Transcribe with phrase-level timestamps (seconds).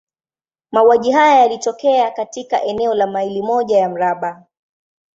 [0.71, 4.45] Mauaji haya yalitokea katika eneo la maili moja ya mraba.